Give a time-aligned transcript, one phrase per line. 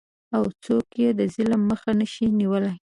[0.35, 2.73] او څوک یې د ظلم مخه نشي نیولی؟